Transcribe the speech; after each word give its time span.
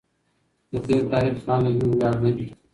د 0.71 0.73
تېر 0.85 1.03
تاریخ 1.11 1.35
پانګه 1.45 1.71
زموږ 1.77 1.91
ویاړ 1.99 2.15
دی. 2.37 2.47